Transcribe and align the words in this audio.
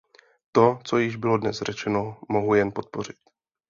To, 0.51 0.79
co 0.83 0.97
již 0.97 1.15
bylo 1.15 1.37
dnes 1.37 1.57
řečeno, 1.61 2.17
mohu 2.29 2.53
jen 2.55 2.71
podpořit. 2.75 3.15